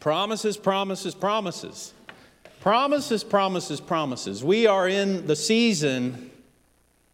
[0.00, 1.92] Promises, promises, promises.
[2.60, 4.42] Promises, promises, promises.
[4.42, 6.30] We are in the season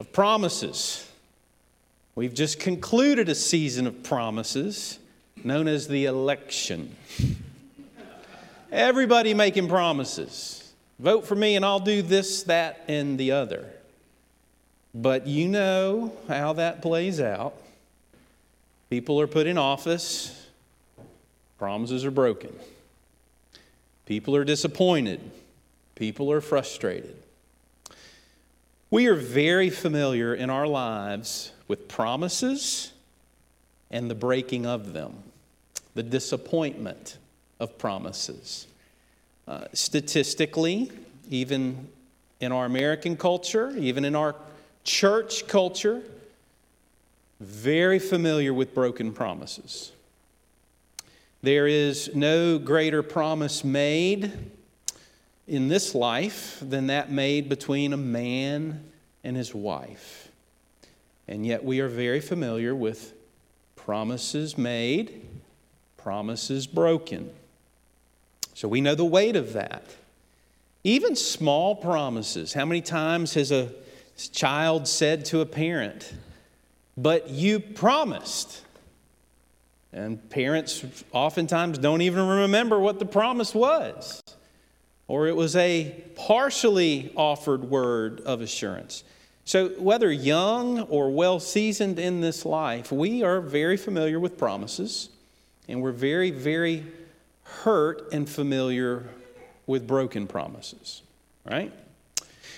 [0.00, 1.08] of promises.
[2.14, 4.98] We've just concluded a season of promises
[5.44, 6.96] known as the election.
[8.70, 10.72] Everybody making promises.
[10.98, 13.66] Vote for me and I'll do this, that, and the other.
[14.94, 17.54] But you know how that plays out.
[18.90, 20.48] People are put in office,
[21.58, 22.52] promises are broken.
[24.06, 25.20] People are disappointed.
[25.94, 27.16] People are frustrated.
[28.90, 32.92] We are very familiar in our lives with promises
[33.90, 35.22] and the breaking of them,
[35.94, 37.18] the disappointment
[37.60, 38.66] of promises.
[39.46, 40.90] Uh, statistically,
[41.30, 41.88] even
[42.40, 44.34] in our American culture, even in our
[44.84, 46.02] church culture,
[47.40, 49.91] very familiar with broken promises.
[51.42, 54.30] There is no greater promise made
[55.48, 58.84] in this life than that made between a man
[59.24, 60.30] and his wife.
[61.26, 63.12] And yet we are very familiar with
[63.74, 65.26] promises made,
[65.96, 67.32] promises broken.
[68.54, 69.82] So we know the weight of that.
[70.84, 72.52] Even small promises.
[72.52, 73.72] How many times has a
[74.32, 76.12] child said to a parent,
[76.96, 78.62] But you promised?
[79.92, 84.22] And parents oftentimes don't even remember what the promise was,
[85.06, 89.04] or it was a partially offered word of assurance.
[89.44, 95.10] So, whether young or well seasoned in this life, we are very familiar with promises,
[95.68, 96.86] and we're very, very
[97.42, 99.08] hurt and familiar
[99.66, 101.02] with broken promises,
[101.44, 101.72] right?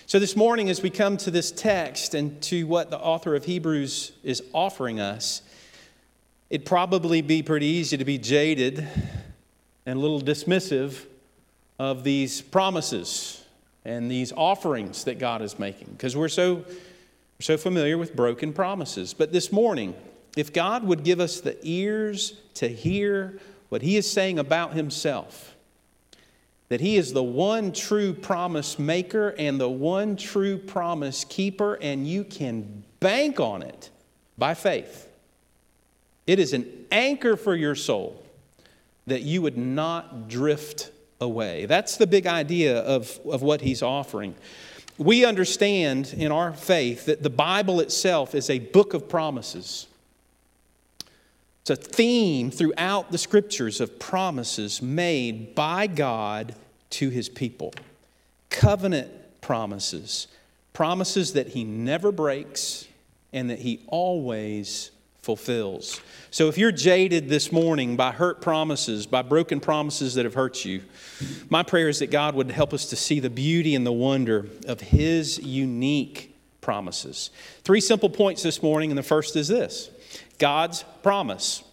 [0.06, 3.46] So, this morning, as we come to this text and to what the author of
[3.46, 5.40] Hebrews is offering us,
[6.54, 8.86] it'd probably be pretty easy to be jaded
[9.86, 11.04] and a little dismissive
[11.80, 13.44] of these promises
[13.84, 18.52] and these offerings that God is making because we're so, we're so familiar with broken
[18.52, 19.12] promises.
[19.14, 19.96] But this morning,
[20.36, 25.56] if God would give us the ears to hear what He is saying about Himself,
[26.68, 32.06] that He is the one true promise maker and the one true promise keeper, and
[32.06, 33.90] you can bank on it
[34.38, 35.08] by faith.
[36.26, 38.22] It is an anchor for your soul
[39.06, 40.90] that you would not drift
[41.20, 41.66] away.
[41.66, 44.34] That's the big idea of, of what he's offering.
[44.96, 49.86] We understand in our faith that the Bible itself is a book of promises.
[51.62, 56.54] It's a theme throughout the scriptures of promises made by God
[56.90, 57.74] to his people.
[58.50, 59.10] Covenant
[59.40, 60.28] promises,
[60.72, 62.86] promises that he never breaks
[63.32, 64.90] and that he always
[65.24, 66.00] fulfills.
[66.30, 70.64] So if you're jaded this morning by hurt promises, by broken promises that have hurt
[70.64, 70.82] you,
[71.48, 74.46] my prayer is that God would help us to see the beauty and the wonder
[74.66, 77.30] of His unique promises.
[77.62, 79.90] Three simple points this morning, and the first is this
[80.38, 81.64] God's promise.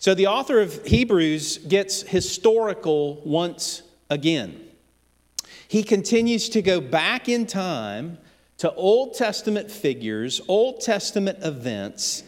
[0.00, 4.60] So the author of Hebrews gets historical once again.
[5.68, 8.18] He continues to go back in time
[8.58, 12.24] to Old Testament figures, Old Testament events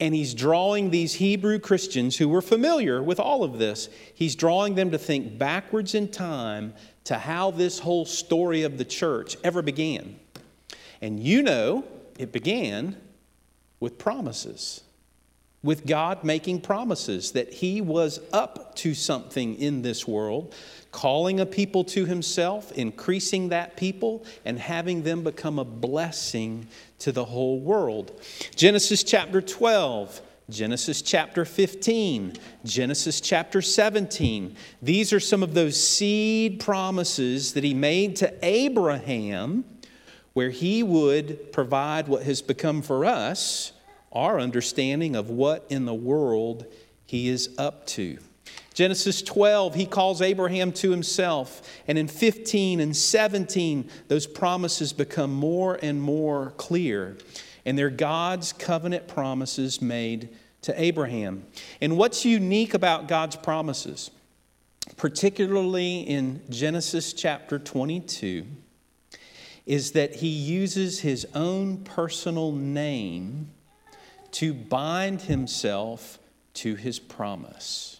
[0.00, 4.74] and he's drawing these Hebrew Christians who were familiar with all of this, he's drawing
[4.74, 6.72] them to think backwards in time
[7.04, 10.18] to how this whole story of the church ever began.
[11.02, 11.84] And you know,
[12.18, 12.96] it began
[13.78, 14.82] with promises,
[15.62, 20.54] with God making promises that he was up to something in this world,
[20.92, 26.66] calling a people to himself, increasing that people, and having them become a blessing
[26.98, 28.20] to the whole world.
[28.54, 30.22] Genesis chapter 12.
[30.48, 32.32] Genesis chapter 15,
[32.64, 34.56] Genesis chapter 17.
[34.82, 39.64] These are some of those seed promises that he made to Abraham,
[40.32, 43.70] where he would provide what has become for us
[44.12, 46.66] our understanding of what in the world
[47.06, 48.18] he is up to.
[48.80, 51.60] Genesis 12, he calls Abraham to himself.
[51.86, 57.18] And in 15 and 17, those promises become more and more clear.
[57.66, 60.30] And they're God's covenant promises made
[60.62, 61.44] to Abraham.
[61.82, 64.10] And what's unique about God's promises,
[64.96, 68.46] particularly in Genesis chapter 22,
[69.66, 73.50] is that he uses his own personal name
[74.30, 76.18] to bind himself
[76.54, 77.99] to his promise.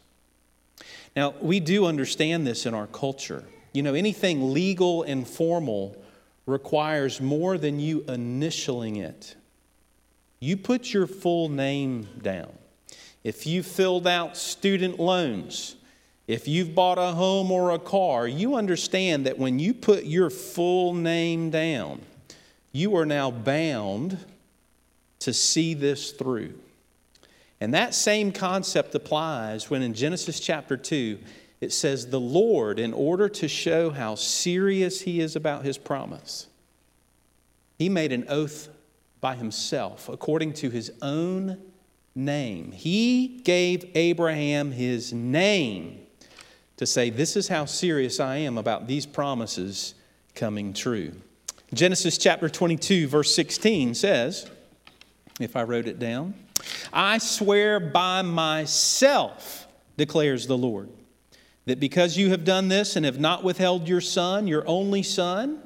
[1.17, 3.45] Now, we do understand this in our culture.
[3.73, 5.97] You know, anything legal and formal
[6.47, 9.37] requires more than you initialing it.
[10.41, 12.53] You put your full name down.
[13.23, 15.77] If you filled out student loans,
[16.31, 20.31] If you've bought a home or a car, you understand that when you put your
[20.31, 22.03] full name down,
[22.71, 24.17] you are now bound
[25.19, 26.55] to see this through.
[27.61, 31.19] And that same concept applies when in Genesis chapter 2,
[31.61, 36.47] it says, The Lord, in order to show how serious He is about His promise,
[37.79, 38.69] He made an oath
[39.21, 41.59] by Himself according to His own
[42.15, 42.73] name.
[42.73, 46.01] He gave Abraham His name
[46.79, 49.95] to say, This is how serious I am about these promises
[50.35, 51.13] coming true.
[51.75, 54.51] Genesis chapter 22, verse 16 says,
[55.39, 56.35] if I wrote it down,
[56.93, 60.89] I swear by myself, declares the Lord,
[61.67, 65.63] that because you have done this and have not withheld your son, your only son,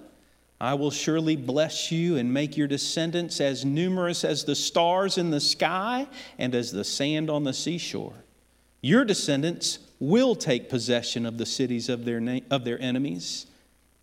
[0.60, 5.30] I will surely bless you and make your descendants as numerous as the stars in
[5.30, 6.06] the sky
[6.38, 8.24] and as the sand on the seashore.
[8.80, 13.46] Your descendants will take possession of the cities of their, na- of their enemies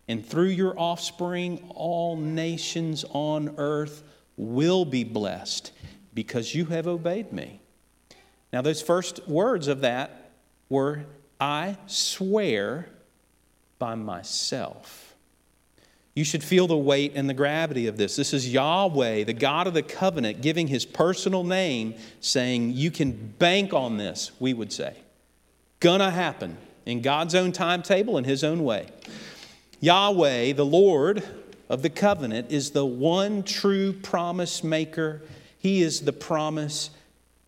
[0.08, 4.02] and through your offspring, all nations on earth
[4.36, 5.72] will be blessed
[6.14, 7.60] because you have obeyed me.
[8.52, 10.30] Now, those first words of that
[10.68, 11.04] were,
[11.40, 12.88] I swear
[13.78, 15.12] by myself.
[16.14, 18.16] You should feel the weight and the gravity of this.
[18.16, 23.12] This is Yahweh, the God of the covenant, giving his personal name, saying, You can
[23.38, 24.96] bank on this, we would say.
[25.80, 28.88] Gonna happen in God's own timetable, in his own way.
[29.80, 31.24] Yahweh, the Lord
[31.70, 35.22] of the covenant, is the one true promise maker.
[35.62, 36.90] He is the promise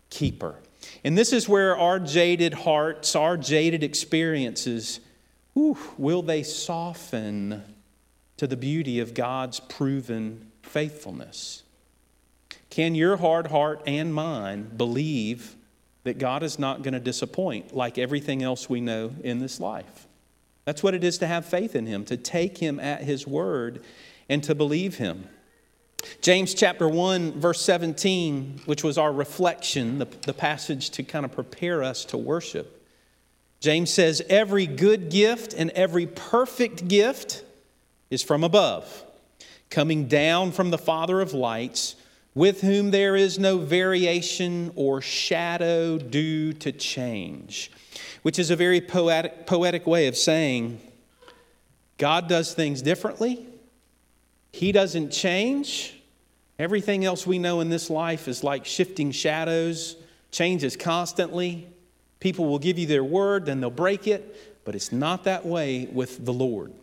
[0.09, 0.55] keeper.
[1.03, 5.01] And this is where our jaded hearts, our jaded experiences,
[5.53, 7.61] whew, will they soften
[8.37, 11.63] to the beauty of God's proven faithfulness?
[12.69, 15.57] Can your hard heart and mine believe
[16.05, 20.07] that God is not going to disappoint like everything else we know in this life?
[20.63, 23.83] That's what it is to have faith in Him, to take Him at His word
[24.29, 25.27] and to believe Him.
[26.21, 31.31] James chapter 1, verse 17, which was our reflection, the, the passage to kind of
[31.31, 32.87] prepare us to worship.
[33.59, 37.43] James says, Every good gift and every perfect gift
[38.09, 39.03] is from above,
[39.69, 41.95] coming down from the Father of lights,
[42.33, 47.71] with whom there is no variation or shadow due to change
[48.25, 50.81] which is a very poetic, poetic way of saying
[51.99, 53.45] God does things differently.
[54.51, 55.94] He doesn't change.
[56.57, 59.97] Everything else we know in this life is like shifting shadows,
[60.31, 61.67] changes constantly.
[62.19, 65.87] People will give you their word, then they'll break it, but it's not that way
[65.91, 66.73] with the Lord.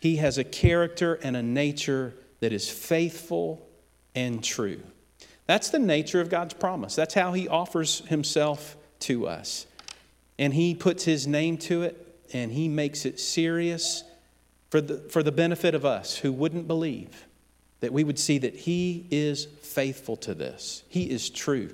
[0.00, 3.66] He has a character and a nature that is faithful
[4.14, 4.80] and true.
[5.46, 6.94] That's the nature of God's promise.
[6.94, 9.66] That's how He offers Himself to us
[10.38, 14.04] and he puts his name to it and he makes it serious
[14.70, 17.26] for the, for the benefit of us who wouldn't believe,
[17.80, 20.82] that we would see that he is faithful to this.
[20.88, 21.70] He is true.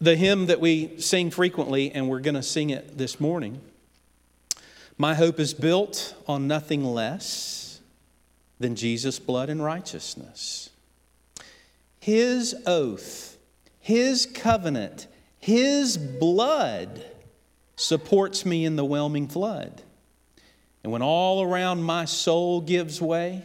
[0.00, 3.60] The hymn that we sing frequently, and we're going to sing it this morning
[4.98, 7.80] My hope is built on nothing less
[8.58, 10.70] than Jesus' blood and righteousness.
[11.98, 13.36] His oath,
[13.80, 15.06] His covenant,
[15.38, 17.04] His blood
[17.74, 19.82] supports me in the whelming flood.
[20.82, 23.42] And when all around my soul gives way,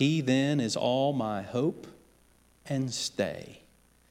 [0.00, 1.86] he then is all my hope
[2.64, 3.60] and stay.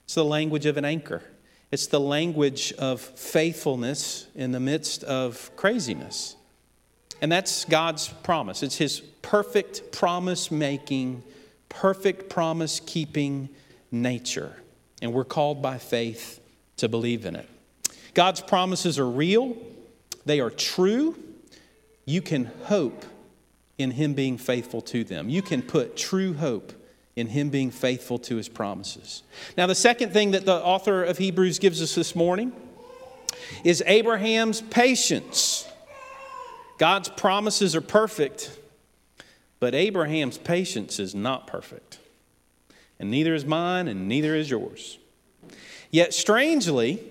[0.03, 1.24] It's the language of an anchor.
[1.72, 6.36] It's the language of faithfulness in the midst of craziness.
[7.24, 8.62] And that's God's promise.
[8.62, 11.24] It's His perfect promise making,
[11.69, 13.50] perfect promise keeping
[13.91, 14.53] nature.
[15.01, 16.39] And we're called by faith
[16.77, 17.50] to believe in it.
[18.13, 19.58] God's promises are real,
[20.24, 21.17] they are true.
[22.05, 23.05] You can hope
[23.80, 25.30] in Him being faithful to them.
[25.30, 26.74] You can put true hope
[27.16, 29.24] in Him being faithful to His promises.
[29.58, 32.52] Now, the second thing that the author of Hebrews gives us this morning
[33.64, 35.68] is Abraham's patience.
[36.78, 38.58] God's promises are perfect,
[39.60, 42.00] but Abraham's patience is not perfect.
[43.00, 44.98] And neither is mine, and neither is yours.
[45.90, 47.02] Yet, strangely,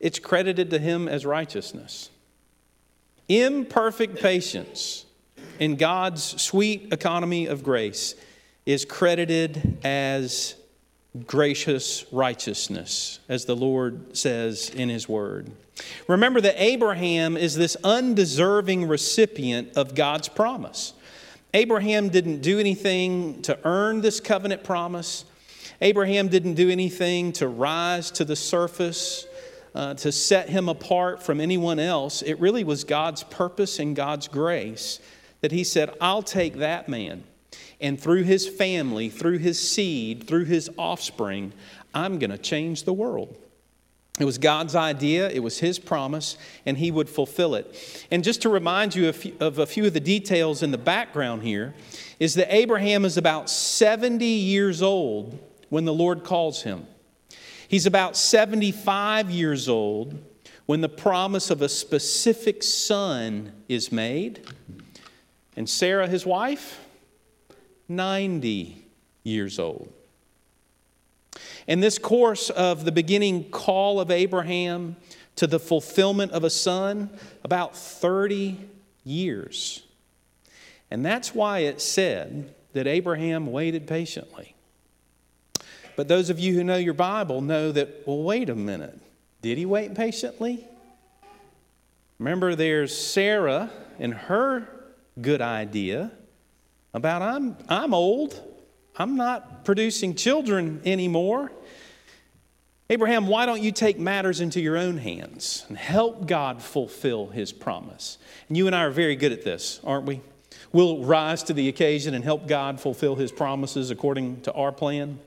[0.00, 2.10] it's credited to him as righteousness.
[3.28, 5.04] Imperfect patience
[5.58, 8.14] in God's sweet economy of grace
[8.64, 10.54] is credited as
[11.26, 15.50] gracious righteousness, as the Lord says in His Word.
[16.06, 20.94] Remember that Abraham is this undeserving recipient of God's promise.
[21.54, 25.24] Abraham didn't do anything to earn this covenant promise.
[25.80, 29.26] Abraham didn't do anything to rise to the surface
[29.78, 32.20] uh, to set him apart from anyone else.
[32.22, 34.98] It really was God's purpose and God's grace
[35.40, 37.22] that he said, I'll take that man.
[37.80, 41.52] And through his family, through his seed, through his offspring,
[41.94, 43.38] I'm going to change the world.
[44.18, 48.04] It was God's idea, it was His promise, and He would fulfill it.
[48.10, 51.72] And just to remind you of a few of the details in the background here,
[52.18, 56.88] is that Abraham is about 70 years old when the Lord calls him.
[57.68, 60.18] He's about 75 years old
[60.64, 64.40] when the promise of a specific son is made.
[65.54, 66.80] And Sarah, his wife,
[67.88, 68.84] 90
[69.22, 69.92] years old.
[71.66, 74.96] In this course of the beginning call of Abraham
[75.36, 77.10] to the fulfillment of a son,
[77.44, 78.58] about 30
[79.04, 79.82] years.
[80.90, 84.54] And that's why it said that Abraham waited patiently.
[85.98, 88.96] But those of you who know your Bible know that, well, wait a minute.
[89.42, 90.64] Did he wait patiently?
[92.20, 94.68] Remember, there's Sarah and her
[95.20, 96.12] good idea
[96.94, 98.40] about I'm, I'm old,
[98.94, 101.50] I'm not producing children anymore.
[102.88, 107.50] Abraham, why don't you take matters into your own hands and help God fulfill his
[107.50, 108.18] promise?
[108.46, 110.20] And you and I are very good at this, aren't we?
[110.70, 115.18] We'll rise to the occasion and help God fulfill his promises according to our plan.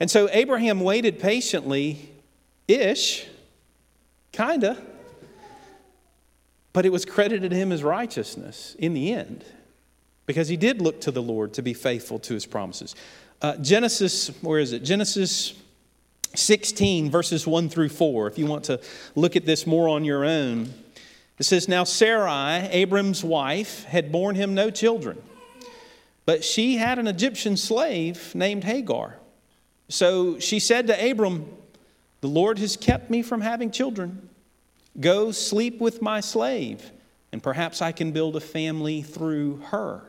[0.00, 2.10] And so Abraham waited patiently
[2.66, 3.26] ish,
[4.32, 4.76] kinda,
[6.72, 9.44] but it was credited to him as righteousness in the end
[10.26, 12.94] because he did look to the Lord to be faithful to his promises.
[13.40, 14.82] Uh, Genesis, where is it?
[14.82, 15.54] Genesis
[16.34, 18.80] 16, verses 1 through 4, if you want to
[19.14, 20.72] look at this more on your own.
[21.38, 25.22] It says, Now Sarai, Abram's wife, had borne him no children,
[26.26, 29.18] but she had an Egyptian slave named Hagar.
[29.88, 31.46] So she said to Abram,
[32.20, 34.28] The Lord has kept me from having children.
[34.98, 36.90] Go sleep with my slave,
[37.32, 40.04] and perhaps I can build a family through her.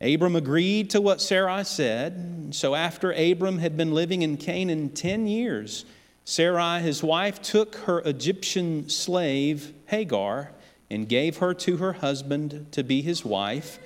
[0.00, 2.54] Abram agreed to what Sarai said.
[2.54, 5.84] So after Abram had been living in Canaan 10 years,
[6.24, 10.52] Sarai, his wife, took her Egyptian slave, Hagar,
[10.90, 13.78] and gave her to her husband to be his wife.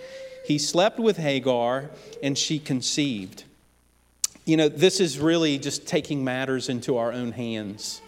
[0.45, 1.91] He slept with Hagar,
[2.23, 3.45] and she conceived.
[4.49, 8.01] You know, this is really just taking matters into our own hands.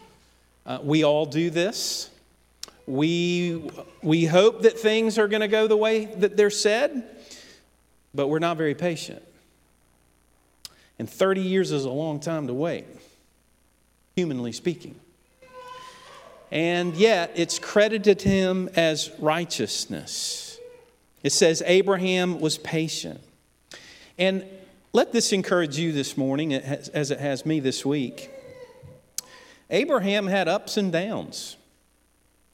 [0.64, 2.10] Uh, we all do this.
[2.86, 3.70] We,
[4.02, 7.04] we hope that things are going to go the way that they're said
[8.14, 9.22] but we're not very patient.
[10.98, 12.86] And 30 years is a long time to wait,
[14.16, 14.96] humanly speaking.
[16.50, 20.58] And yet, it's credited to him as righteousness.
[21.22, 23.20] It says Abraham was patient.
[24.18, 24.44] And
[24.92, 28.30] let this encourage you this morning, as it has me this week.
[29.70, 31.56] Abraham had ups and downs.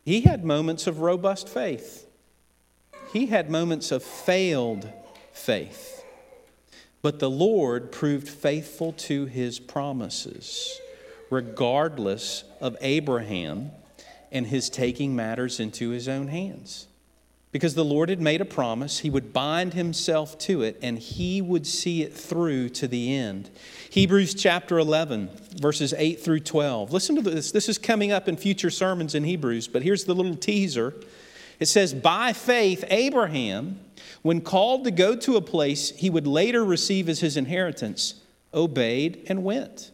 [0.04, 2.06] He had moments of robust faith,
[3.12, 4.90] he had moments of failed
[5.32, 6.04] faith.
[7.02, 10.80] But the Lord proved faithful to his promises,
[11.30, 13.70] regardless of Abraham
[14.32, 16.88] and his taking matters into his own hands.
[17.56, 21.40] Because the Lord had made a promise, he would bind himself to it and he
[21.40, 23.48] would see it through to the end.
[23.88, 26.92] Hebrews chapter 11, verses 8 through 12.
[26.92, 27.52] Listen to this.
[27.52, 30.92] This is coming up in future sermons in Hebrews, but here's the little teaser.
[31.58, 33.80] It says, By faith, Abraham
[34.20, 38.20] when called to go to a place he would later receive as his inheritance,
[38.52, 39.92] obeyed and went,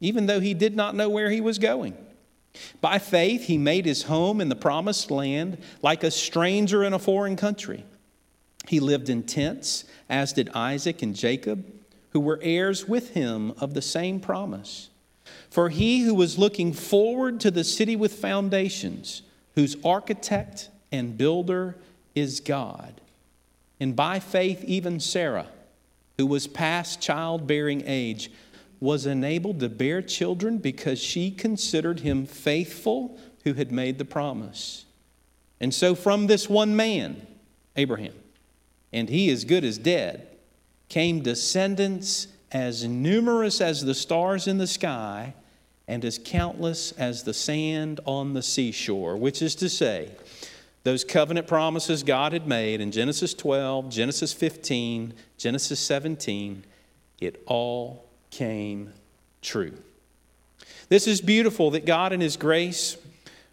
[0.00, 1.96] even though he did not know where he was going.
[2.80, 6.98] By faith, he made his home in the promised land like a stranger in a
[6.98, 7.84] foreign country.
[8.68, 11.64] He lived in tents, as did Isaac and Jacob,
[12.10, 14.90] who were heirs with him of the same promise.
[15.48, 19.22] For he who was looking forward to the city with foundations,
[19.54, 21.76] whose architect and builder
[22.14, 23.00] is God,
[23.78, 25.46] and by faith, even Sarah,
[26.18, 28.30] who was past childbearing age,
[28.80, 34.86] was enabled to bear children because she considered him faithful who had made the promise.
[35.60, 37.26] And so, from this one man,
[37.76, 38.14] Abraham,
[38.92, 40.26] and he as good as dead,
[40.88, 45.34] came descendants as numerous as the stars in the sky
[45.86, 50.10] and as countless as the sand on the seashore, which is to say,
[50.82, 56.64] those covenant promises God had made in Genesis 12, Genesis 15, Genesis 17,
[57.20, 58.92] it all came
[59.42, 59.74] true.
[60.88, 62.96] This is beautiful that God, in His grace,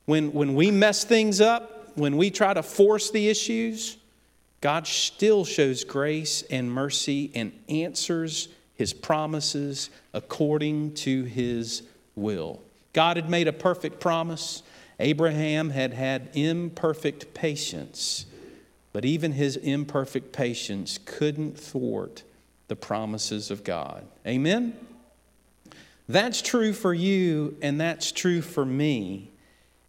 [0.05, 3.98] when, when we mess things up, when we try to force the issues,
[4.62, 11.84] God still shows grace and mercy and answers His promises according to His
[12.15, 12.62] will.
[12.93, 14.63] God had made a perfect promise.
[15.00, 18.25] Abraham had had imperfect patience,
[18.91, 22.24] but even his imperfect patience couldn't thwart
[22.67, 24.05] the promises of God.
[24.25, 24.77] Amen?
[26.09, 29.29] That's true for you, and that's true for me.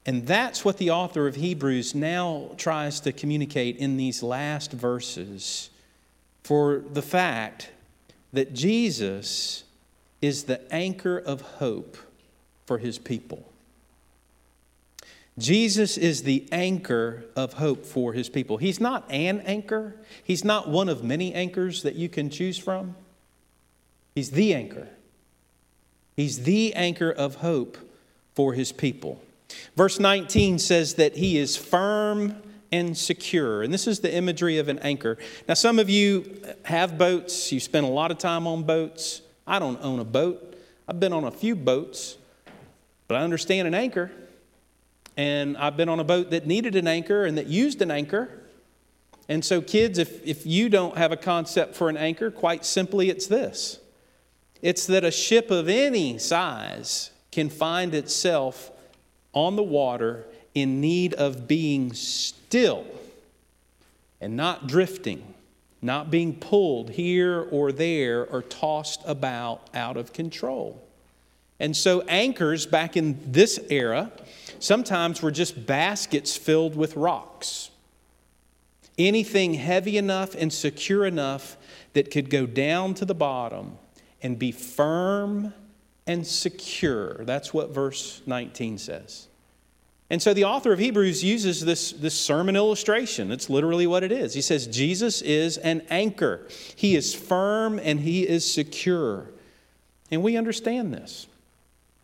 [0.04, 5.70] And that's what the author of Hebrews now tries to communicate in these last verses
[6.42, 7.70] for the fact
[8.32, 9.64] that Jesus
[10.22, 11.96] is the anchor of hope
[12.64, 13.44] for his people.
[15.38, 18.56] Jesus is the anchor of hope for his people.
[18.56, 22.96] He's not an anchor, he's not one of many anchors that you can choose from.
[24.14, 24.88] He's the anchor.
[26.16, 27.78] He's the anchor of hope
[28.34, 29.22] for his people.
[29.76, 32.42] Verse 19 says that he is firm
[32.72, 33.62] and secure.
[33.62, 35.18] And this is the imagery of an anchor.
[35.46, 39.22] Now, some of you have boats, you spend a lot of time on boats.
[39.46, 40.56] I don't own a boat,
[40.88, 42.16] I've been on a few boats,
[43.06, 44.10] but I understand an anchor.
[45.18, 48.30] And I've been on a boat that needed an anchor and that used an anchor.
[49.28, 53.10] And so, kids, if, if you don't have a concept for an anchor, quite simply,
[53.10, 53.80] it's this
[54.62, 58.70] it's that a ship of any size can find itself
[59.32, 62.86] on the water in need of being still
[64.20, 65.34] and not drifting,
[65.82, 70.80] not being pulled here or there or tossed about out of control.
[71.58, 74.12] And so, anchors back in this era
[74.60, 77.70] sometimes we're just baskets filled with rocks.
[78.96, 81.56] Anything heavy enough and secure enough
[81.92, 83.78] that could go down to the bottom
[84.22, 85.54] and be firm
[86.06, 87.24] and secure.
[87.24, 89.28] That's what verse 19 says.
[90.10, 93.30] And so the author of Hebrews uses this, this sermon illustration.
[93.30, 94.32] It's literally what it is.
[94.32, 99.26] He says, Jesus is an anchor, he is firm and he is secure.
[100.10, 101.26] And we understand this.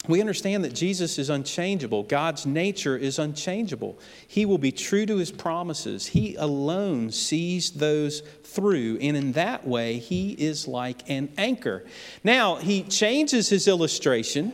[0.06, 2.02] We understand that Jesus is unchangeable.
[2.02, 3.98] God's nature is unchangeable.
[4.28, 6.08] He will be true to his promises.
[6.08, 11.84] He alone sees those through, and in that way, he is like an anchor.
[12.22, 14.52] Now, he changes his illustration.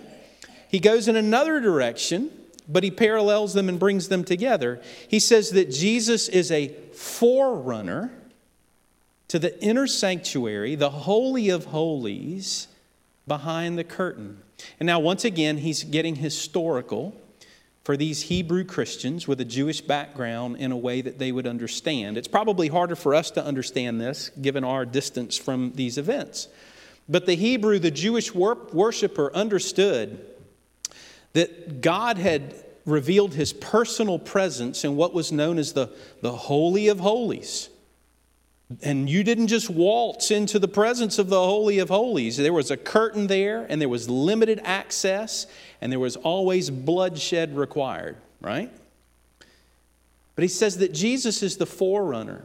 [0.68, 2.30] He goes in another direction,
[2.68, 4.80] but he parallels them and brings them together.
[5.08, 8.12] He says that Jesus is a forerunner
[9.26, 12.68] to the inner sanctuary, the Holy of Holies,
[13.26, 14.42] behind the curtain.
[14.78, 17.16] And now, once again, he's getting historical
[17.84, 22.18] for these Hebrew Christians with a Jewish background in a way that they would understand.
[22.18, 26.48] It's probably harder for us to understand this given our distance from these events.
[27.08, 30.24] But the Hebrew, the Jewish worshiper, understood
[31.32, 36.88] that God had revealed his personal presence in what was known as the, the Holy
[36.88, 37.68] of Holies.
[38.82, 42.36] And you didn't just waltz into the presence of the Holy of Holies.
[42.36, 45.46] There was a curtain there, and there was limited access,
[45.80, 48.70] and there was always bloodshed required, right?
[50.36, 52.44] But he says that Jesus is the forerunner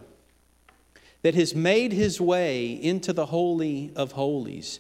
[1.22, 4.80] that has made his way into the Holy of Holies,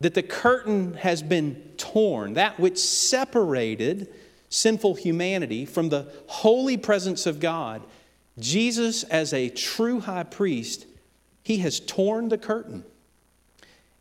[0.00, 4.12] that the curtain has been torn, that which separated
[4.50, 7.82] sinful humanity from the holy presence of God
[8.38, 10.86] Jesus, as a true high priest,
[11.42, 12.84] he has torn the curtain.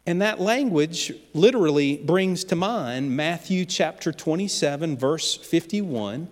[0.05, 6.27] And that language literally brings to mind Matthew chapter 27, verse 51,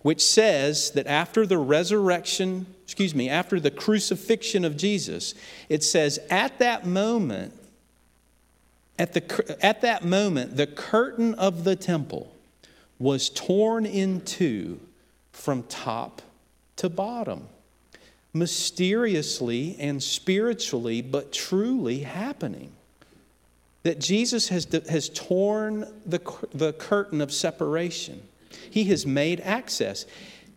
[0.00, 5.34] which says that after the resurrection, excuse me, after the crucifixion of Jesus,
[5.68, 7.54] it says, at that moment,
[8.98, 12.34] at, the, at that moment, the curtain of the temple
[12.98, 14.80] was torn in two
[15.32, 16.22] from top
[16.76, 17.48] to bottom.
[18.32, 22.72] Mysteriously and spiritually, but truly happening.
[23.82, 26.20] That Jesus has, has torn the,
[26.54, 28.22] the curtain of separation.
[28.70, 30.06] He has made access.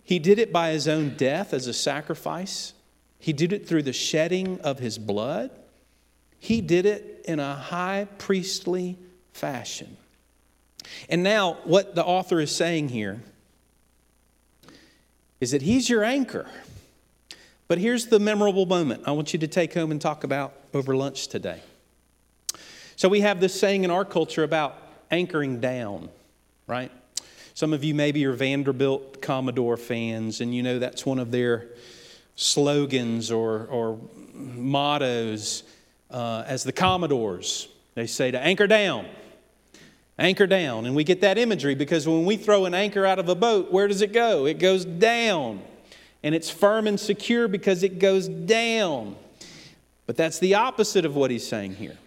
[0.04, 2.73] He did it by his own death as a sacrifice,
[3.17, 5.49] he did it through the shedding of his blood.
[6.38, 8.99] He did it in a high priestly
[9.34, 9.97] fashion.
[11.10, 13.23] And now, what the author is saying here
[15.39, 16.48] is that He's your anchor.
[17.67, 20.95] But here's the memorable moment I want you to take home and talk about over
[20.95, 21.62] lunch today.
[22.95, 24.78] So, we have this saying in our culture about
[25.12, 26.10] anchoring down,
[26.67, 26.91] right?
[27.54, 31.69] Some of you maybe are Vanderbilt Commodore fans, and you know that's one of their
[32.36, 34.00] slogans or, or
[34.34, 35.63] mottos
[36.12, 37.67] uh, as the Commodores.
[37.93, 39.06] They say to anchor down.
[40.17, 40.86] Anchor down.
[40.86, 43.71] And we get that imagery because when we throw an anchor out of a boat,
[43.71, 44.45] where does it go?
[44.45, 45.62] It goes down.
[46.23, 49.15] And it's firm and secure because it goes down.
[50.06, 51.97] But that's the opposite of what he's saying here.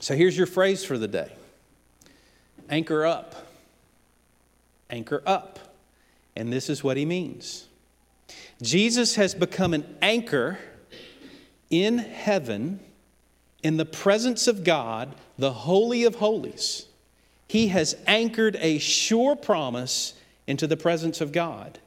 [0.00, 1.32] So here's your phrase for the day
[2.68, 3.46] anchor up.
[4.90, 5.58] Anchor up.
[6.36, 7.66] And this is what he means
[8.60, 10.58] Jesus has become an anchor
[11.70, 12.80] in heaven
[13.62, 16.86] in the presence of God, the Holy of Holies.
[17.48, 20.14] He has anchored a sure promise
[20.46, 21.78] into the presence of God.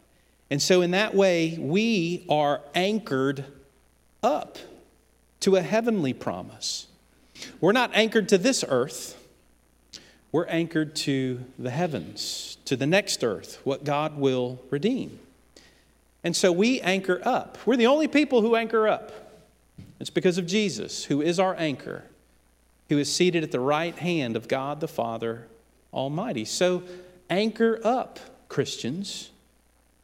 [0.49, 3.45] And so, in that way, we are anchored
[4.21, 4.57] up
[5.41, 6.87] to a heavenly promise.
[7.59, 9.17] We're not anchored to this earth,
[10.31, 15.19] we're anchored to the heavens, to the next earth, what God will redeem.
[16.23, 17.57] And so we anchor up.
[17.65, 19.24] We're the only people who anchor up.
[19.99, 22.03] It's because of Jesus, who is our anchor,
[22.89, 25.47] who is seated at the right hand of God the Father
[25.93, 26.45] Almighty.
[26.45, 26.83] So
[27.29, 29.31] anchor up, Christians.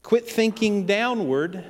[0.03, 1.63] Quit thinking downward.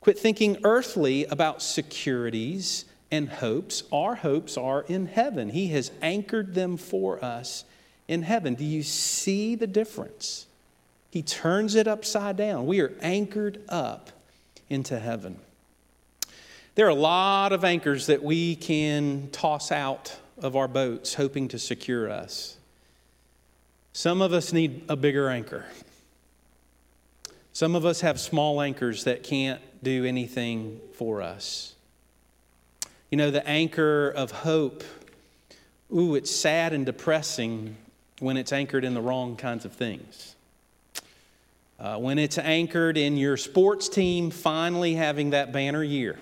[0.00, 3.82] Quit thinking earthly about securities and hopes.
[3.92, 5.50] Our hopes are in heaven.
[5.50, 7.64] He has anchored them for us
[8.06, 8.54] in heaven.
[8.54, 10.46] Do you see the difference?
[11.10, 12.66] He turns it upside down.
[12.66, 14.10] We are anchored up
[14.70, 15.38] into heaven.
[16.78, 21.48] There are a lot of anchors that we can toss out of our boats hoping
[21.48, 22.56] to secure us.
[23.92, 25.64] Some of us need a bigger anchor.
[27.52, 31.74] Some of us have small anchors that can't do anything for us.
[33.10, 34.84] You know, the anchor of hope,
[35.92, 37.76] ooh, it's sad and depressing
[38.20, 40.36] when it's anchored in the wrong kinds of things.
[41.80, 46.16] Uh, when it's anchored in your sports team finally having that banner year,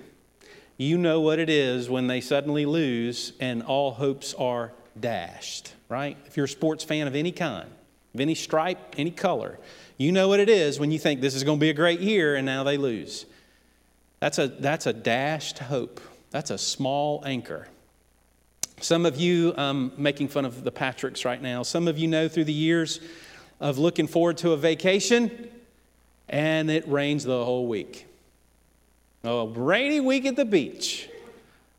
[0.77, 6.17] you know what it is when they suddenly lose and all hopes are dashed, right?
[6.25, 7.69] If you're a sports fan of any kind,
[8.13, 9.57] of any stripe, any color,
[9.97, 11.99] you know what it is when you think this is going to be a great
[11.99, 13.25] year and now they lose.
[14.19, 15.99] That's a, that's a dashed hope.
[16.29, 17.67] That's a small anchor.
[18.79, 22.27] Some of you, um, making fun of the Patricks right now, some of you know
[22.27, 22.99] through the years
[23.59, 25.49] of looking forward to a vacation
[26.29, 28.06] and it rains the whole week.
[29.23, 31.09] A rainy week at the beach.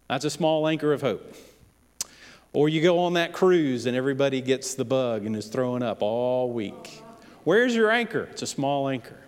[0.09, 1.35] That's a small anchor of hope.
[2.53, 6.03] Or you go on that cruise and everybody gets the bug and is throwing up
[6.03, 7.03] all week.
[7.45, 8.29] Where's your anchor?
[8.31, 9.19] It's a small anchor.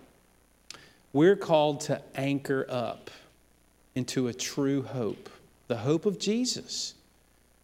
[1.12, 3.10] We're called to anchor up
[3.94, 5.28] into a true hope,
[5.68, 6.94] the hope of Jesus,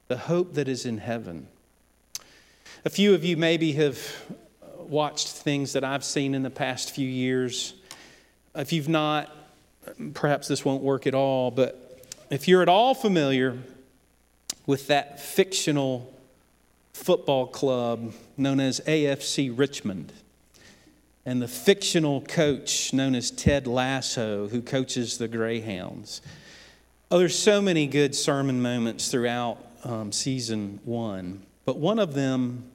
[0.09, 1.49] the hope that is in heaven.
[2.85, 3.99] A few of you maybe have
[4.79, 7.75] watched things that I've seen in the past few years.
[8.55, 9.31] If you've not,
[10.15, 13.59] perhaps this won't work at all, but if you're at all familiar
[14.67, 16.13] with that fictional
[16.93, 20.13] football club known as AFC Richmond,
[21.27, 26.23] and the fictional coach known as Ted Lasso, who coaches the Greyhounds.
[27.11, 32.71] Oh, there's so many good sermon moments throughout um, season one, but one of them,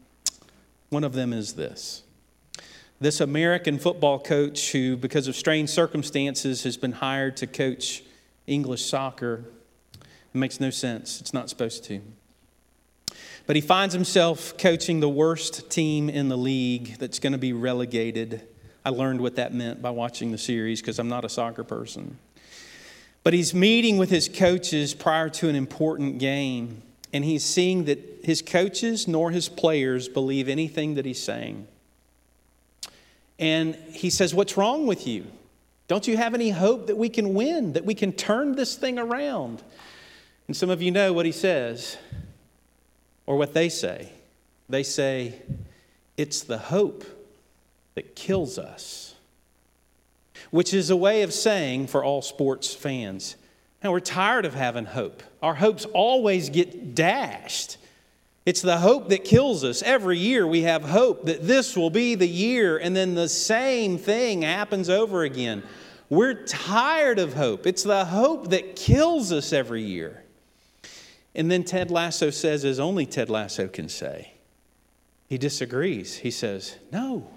[0.90, 2.04] one of them is this.
[3.02, 8.04] This American football coach, who, because of strange circumstances, has been hired to coach
[8.46, 9.44] English soccer,
[9.96, 11.20] it makes no sense.
[11.20, 12.00] It's not supposed to.
[13.48, 17.54] But he finds himself coaching the worst team in the league that's going to be
[17.54, 18.48] relegated.
[18.86, 22.20] I learned what that meant by watching the series because I'm not a soccer person.
[23.24, 28.20] But he's meeting with his coaches prior to an important game, and he's seeing that
[28.24, 31.66] his coaches nor his players believe anything that he's saying.
[33.42, 35.26] And he says, What's wrong with you?
[35.88, 38.98] Don't you have any hope that we can win, that we can turn this thing
[38.98, 39.62] around?
[40.48, 41.98] And some of you know what he says
[43.26, 44.14] or what they say.
[44.70, 45.42] They say,
[46.16, 47.04] it's the hope
[47.96, 49.16] that kills us,
[50.50, 53.36] which is a way of saying for all sports fans,
[53.84, 55.24] now we're tired of having hope.
[55.42, 57.78] Our hopes always get dashed.
[58.46, 59.84] It's the hope that kills us.
[59.84, 63.98] Every year we have hope that this will be the year, and then the same
[63.98, 65.62] thing happens over again.
[66.10, 67.68] We're tired of hope.
[67.68, 70.24] It's the hope that kills us every year.
[71.36, 74.34] And then Ted Lasso says, as only Ted Lasso can say,
[75.30, 76.18] he disagrees.
[76.18, 77.30] He says, No,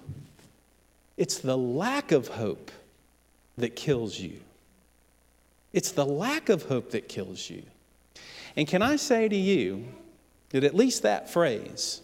[1.16, 2.72] it's the lack of hope
[3.56, 4.40] that kills you.
[5.72, 7.62] It's the lack of hope that kills you.
[8.56, 9.86] And can I say to you
[10.54, 12.00] that at least that phrase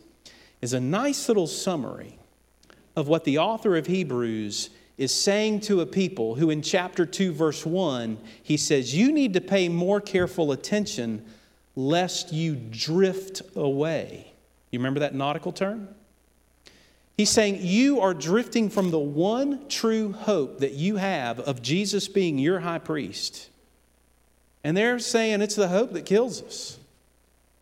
[0.60, 2.18] is a nice little summary
[2.96, 7.32] of what the author of Hebrews is saying to a people who, in chapter 2,
[7.32, 11.24] verse 1, he says, You need to pay more careful attention
[11.76, 14.32] lest you drift away.
[14.72, 15.86] You remember that nautical term?
[17.16, 22.08] He's saying you are drifting from the one true hope that you have of Jesus
[22.08, 23.48] being your high priest.
[24.64, 26.79] And they're saying it's the hope that kills us.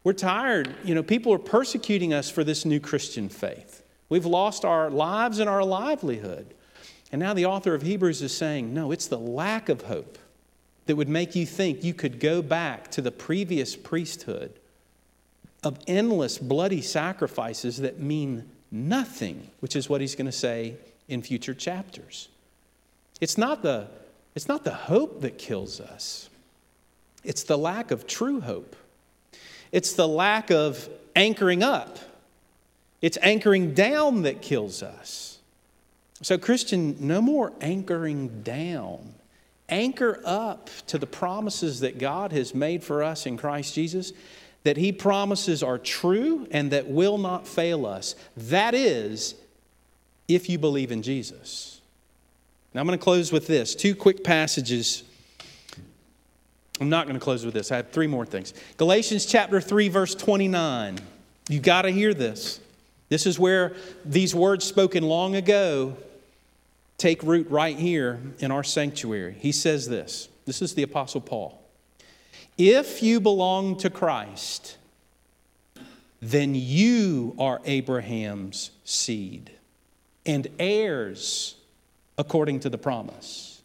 [0.09, 0.75] We're tired.
[0.85, 3.85] You know, people are persecuting us for this new Christian faith.
[4.09, 6.55] We've lost our lives and our livelihood.
[7.13, 10.17] And now the author of Hebrews is saying, no, it's the lack of hope
[10.87, 14.59] that would make you think you could go back to the previous priesthood
[15.63, 20.77] of endless bloody sacrifices that mean nothing, which is what he's going to say
[21.09, 22.29] in future chapters.
[23.21, 23.89] It's not the,
[24.35, 26.31] it's not the hope that kills us,
[27.25, 28.75] it's the lack of true hope.
[29.73, 31.99] It's the lack of anchoring up.
[33.01, 35.39] It's anchoring down that kills us.
[36.23, 39.15] So, Christian, no more anchoring down.
[39.69, 44.13] Anchor up to the promises that God has made for us in Christ Jesus,
[44.65, 48.17] that He promises are true and that will not fail us.
[48.37, 49.35] That is,
[50.27, 51.81] if you believe in Jesus.
[52.75, 55.05] Now, I'm going to close with this two quick passages.
[56.81, 57.73] I'm not going to close with this.
[57.73, 58.55] I have three more things.
[58.77, 60.99] Galatians chapter 3, verse 29.
[61.49, 62.61] You got to hear this.
[63.09, 65.97] This is where these words spoken long ago
[66.99, 69.37] take root right here in our sanctuary.
[69.39, 71.63] He says this this is the Apostle Paul.
[72.57, 74.77] If you belong to Christ,
[76.21, 79.53] then you are Abraham's seed
[80.27, 81.55] and heirs
[82.19, 83.58] according to the promise.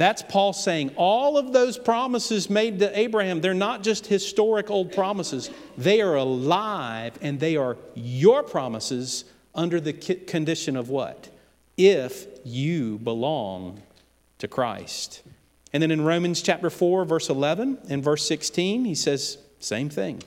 [0.00, 4.94] That's Paul saying all of those promises made to Abraham, they're not just historic old
[4.94, 5.50] promises.
[5.76, 11.28] They are alive and they are your promises under the condition of what?
[11.76, 13.82] If you belong
[14.38, 15.20] to Christ.
[15.74, 20.22] And then in Romans chapter 4, verse 11 and verse 16, he says, same thing.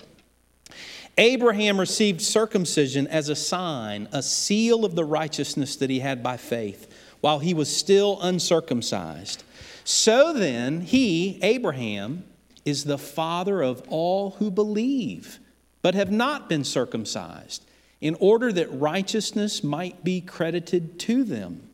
[1.18, 6.38] Abraham received circumcision as a sign, a seal of the righteousness that he had by
[6.38, 9.44] faith, while he was still uncircumcised.
[9.84, 12.24] So then, he, Abraham,
[12.66, 15.40] is the father of all who believe,
[15.82, 17.66] but have not been circumcised,
[18.00, 21.70] in order that righteousness might be credited to them.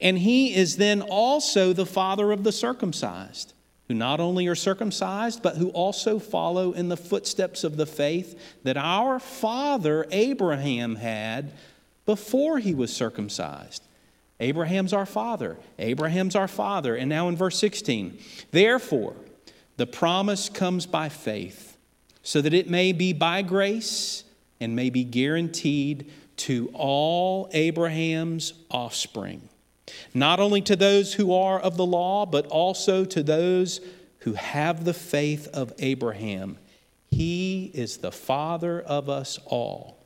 [0.00, 3.54] And he is then also the father of the circumcised
[3.88, 8.38] who not only are circumcised, but who also follow in the footsteps of the faith
[8.62, 11.52] that our father Abraham had
[12.04, 13.82] before he was circumcised.
[14.40, 15.56] Abraham's our father.
[15.78, 16.94] Abraham's our father.
[16.94, 18.18] And now in verse 16,
[18.50, 19.16] therefore,
[19.76, 21.76] the promise comes by faith,
[22.22, 24.24] so that it may be by grace
[24.60, 29.48] and may be guaranteed to all Abraham's offspring
[30.14, 33.80] not only to those who are of the law, but also to those
[34.20, 36.58] who have the faith of Abraham.
[37.10, 39.98] He is the father of us all.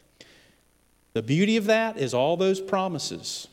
[1.14, 3.48] The beauty of that is all those promises.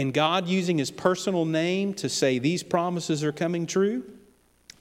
[0.00, 4.02] And God using his personal name to say these promises are coming true,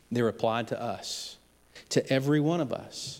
[0.09, 1.35] they're applied to us,
[1.89, 3.19] to every one of us.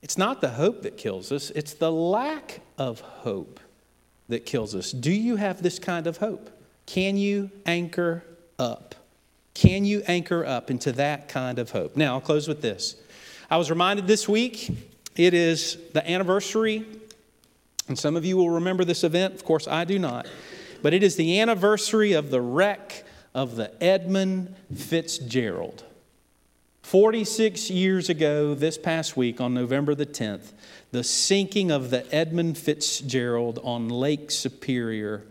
[0.00, 3.60] It's not the hope that kills us, it's the lack of hope
[4.30, 4.92] that kills us.
[4.92, 6.58] Do you have this kind of hope?
[6.86, 8.24] Can you anchor
[8.58, 8.94] up?
[9.52, 11.98] Can you anchor up into that kind of hope?
[11.98, 12.96] Now, I'll close with this.
[13.50, 14.70] I was reminded this week,
[15.16, 16.86] it is the anniversary,
[17.88, 19.34] and some of you will remember this event.
[19.34, 20.26] Of course, I do not.
[20.82, 25.84] But it is the anniversary of the wreck of the Edmund Fitzgerald.
[26.82, 30.52] 46 years ago, this past week, on November the 10th,
[30.90, 35.24] the sinking of the Edmund Fitzgerald on Lake Superior.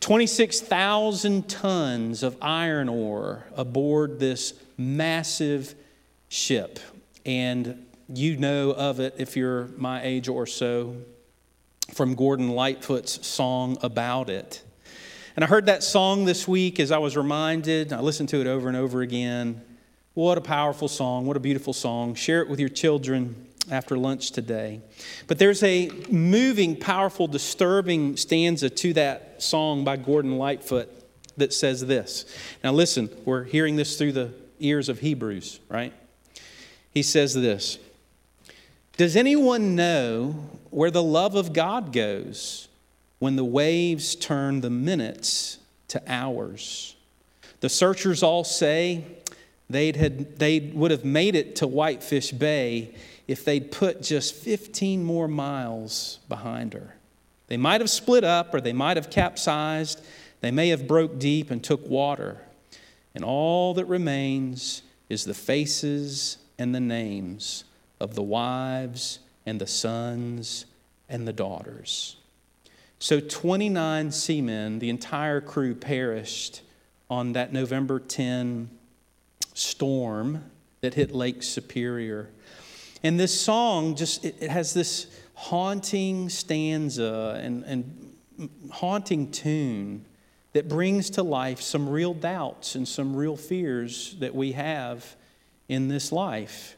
[0.00, 5.74] 26,000 tons of iron ore aboard this massive
[6.28, 6.78] ship.
[7.24, 10.96] And you know of it if you're my age or so
[11.92, 14.62] from Gordon Lightfoot's song about it.
[15.36, 18.46] And I heard that song this week as I was reminded, I listened to it
[18.46, 19.60] over and over again.
[20.14, 21.26] What a powerful song.
[21.26, 22.14] What a beautiful song.
[22.14, 24.80] Share it with your children after lunch today.
[25.26, 30.88] But there's a moving, powerful, disturbing stanza to that song by Gordon Lightfoot
[31.36, 32.26] that says this.
[32.62, 35.92] Now, listen, we're hearing this through the ears of Hebrews, right?
[36.92, 37.78] He says this
[38.96, 42.68] Does anyone know where the love of God goes
[43.18, 45.58] when the waves turn the minutes
[45.88, 46.96] to hours?
[47.60, 49.04] The searchers all say
[49.70, 52.94] they'd had, they would have made it to Whitefish Bay
[53.28, 56.96] if they'd put just 15 more miles behind her.
[57.46, 60.04] They might have split up or they might have capsized.
[60.40, 62.38] They may have broke deep and took water.
[63.14, 67.64] And all that remains is the faces and the names
[68.00, 70.66] of the wives and the sons
[71.08, 72.16] and the daughters.
[72.98, 76.62] So 29 seamen, the entire crew perished
[77.10, 78.70] on that November 10
[79.52, 80.44] storm
[80.80, 82.30] that hit Lake Superior.
[83.02, 88.14] And this song just it, it has this haunting stanza and, and
[88.70, 90.04] haunting tune
[90.54, 95.16] that brings to life some real doubts and some real fears that we have
[95.68, 96.76] in this life.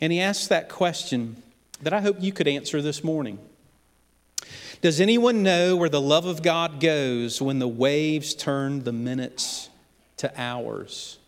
[0.00, 1.42] And he asks that question
[1.82, 3.38] that I hope you could answer this morning.
[4.80, 9.68] Does anyone know where the love of God goes when the waves turn the minutes
[10.16, 11.18] to hours?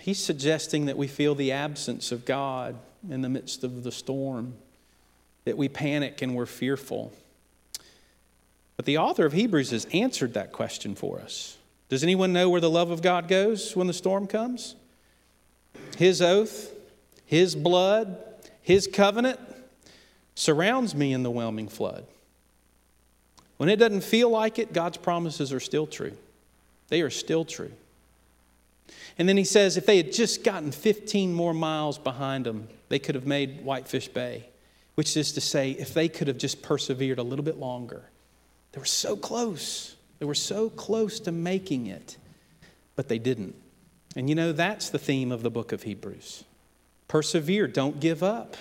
[0.00, 2.76] He's suggesting that we feel the absence of God
[3.08, 4.54] in the midst of the storm,
[5.44, 7.12] that we panic and we're fearful.
[8.76, 11.56] But the author of Hebrews has answered that question for us.
[11.88, 14.76] Does anyone know where the love of God goes when the storm comes?
[15.98, 16.72] His oath,
[17.26, 18.18] His blood,
[18.62, 19.40] His covenant
[20.34, 22.06] surrounds me in the whelming flood.
[23.56, 26.16] When it doesn't feel like it, God's promises are still true.
[26.88, 27.72] They are still true.
[29.18, 32.98] And then he says if they had just gotten 15 more miles behind them, they
[32.98, 34.48] could have made Whitefish Bay,
[34.94, 38.02] which is to say, if they could have just persevered a little bit longer,
[38.72, 39.96] they were so close.
[40.18, 42.16] They were so close to making it,
[42.96, 43.54] but they didn't.
[44.16, 46.44] And you know, that's the theme of the book of Hebrews.
[47.12, 48.56] Persevere, don't give up.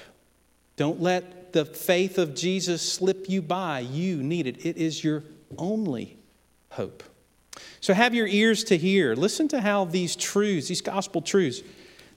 [0.75, 3.79] Don't let the faith of Jesus slip you by.
[3.79, 5.23] You need it, it is your
[5.57, 6.17] only
[6.71, 7.01] hope.
[7.79, 9.15] So have your ears to hear.
[9.15, 11.61] Listen to how these truths, these gospel truths,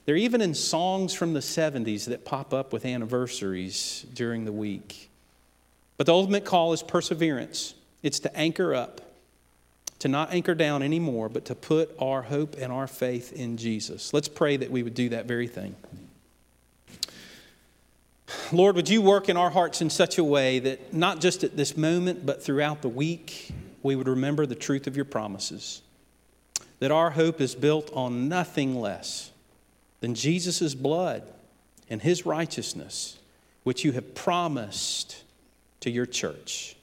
[0.03, 5.09] they're even in songs from the 70s that pop up with anniversaries during the week.
[5.95, 7.75] But the ultimate call is perseverance.
[8.03, 8.99] It's to anchor up,
[9.99, 14.13] to not anchor down anymore, but to put our hope and our faith in Jesus.
[14.13, 15.77] Let's pray that we would do that very thing.
[18.51, 21.55] Lord, would you work in our hearts in such a way that not just at
[21.55, 23.51] this moment, but throughout the week,
[23.83, 25.81] we would remember the truth of your promises?
[26.79, 29.31] That our hope is built on nothing less
[30.01, 31.23] than Jesus' blood
[31.89, 33.17] and his righteousness,
[33.63, 35.23] which you have promised
[35.81, 36.75] to your church.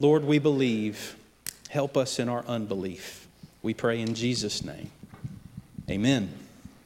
[0.00, 1.16] Lord, we believe.
[1.68, 3.26] Help us in our unbelief.
[3.62, 4.90] We pray in Jesus' name.
[5.88, 6.41] Amen.